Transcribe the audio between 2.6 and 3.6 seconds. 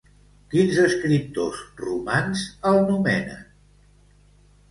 el nomenen?